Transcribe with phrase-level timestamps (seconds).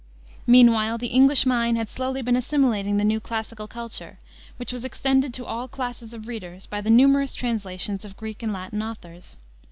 [0.47, 4.17] Meanwhile the English mind had been slowly assimilating the new classical culture,
[4.57, 8.51] which was extended to all classes of readers by the numerous translations of Greek and
[8.51, 9.37] Latin authors.